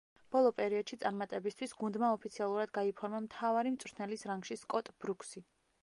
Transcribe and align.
ბოლო 0.35 0.51
პერიოდში 0.59 0.97
წარმატებისთვის, 1.03 1.75
გუნდმა 1.83 2.09
ოფიციალურად 2.15 2.73
გაიფორმა 2.79 3.21
მთავარი 3.29 3.75
მწვრთნელის 3.77 4.27
რანგში 4.33 4.63
სკოტ 4.65 4.93
ბრუქსი. 5.05 5.49